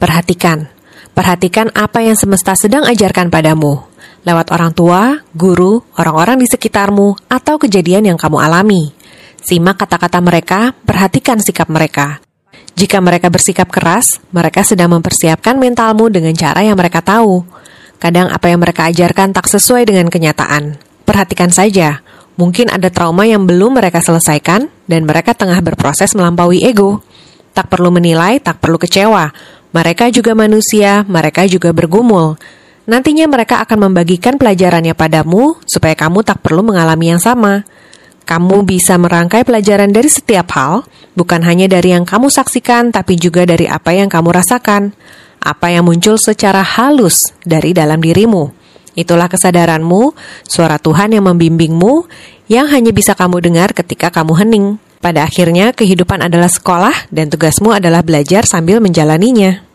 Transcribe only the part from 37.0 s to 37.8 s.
yang sama.